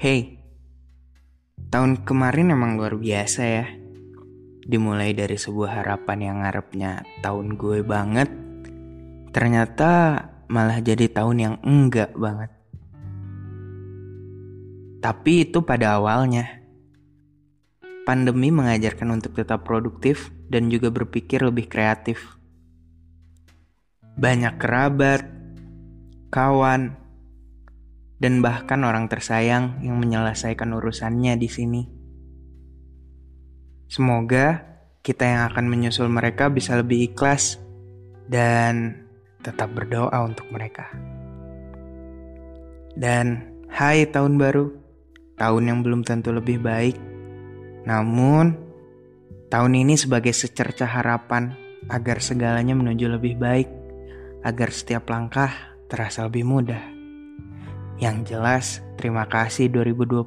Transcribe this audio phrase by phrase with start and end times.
[0.00, 0.40] Hey,
[1.68, 3.68] tahun kemarin emang luar biasa ya.
[4.64, 8.32] Dimulai dari sebuah harapan yang ngarepnya tahun gue banget,
[9.36, 12.48] ternyata malah jadi tahun yang enggak banget.
[15.04, 16.48] Tapi itu pada awalnya.
[18.08, 22.40] Pandemi mengajarkan untuk tetap produktif dan juga berpikir lebih kreatif.
[24.16, 25.28] Banyak kerabat,
[26.32, 26.99] kawan,
[28.20, 31.82] dan bahkan orang tersayang yang menyelesaikan urusannya di sini.
[33.88, 37.56] Semoga kita yang akan menyusul mereka bisa lebih ikhlas
[38.28, 39.08] dan
[39.40, 40.92] tetap berdoa untuk mereka.
[42.92, 44.68] Dan hai tahun baru,
[45.40, 47.00] tahun yang belum tentu lebih baik.
[47.88, 48.52] Namun,
[49.48, 51.56] tahun ini sebagai secerca harapan
[51.88, 53.68] agar segalanya menuju lebih baik,
[54.44, 55.48] agar setiap langkah
[55.88, 56.99] terasa lebih mudah.
[58.00, 60.24] Yang jelas, terima kasih 2020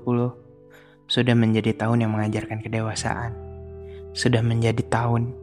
[1.10, 3.34] sudah menjadi tahun yang mengajarkan kedewasaan.
[4.14, 5.34] Sudah menjadi tahun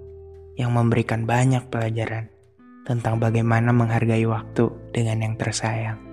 [0.55, 2.31] yang memberikan banyak pelajaran
[2.87, 6.10] tentang bagaimana menghargai waktu dengan yang tersayang.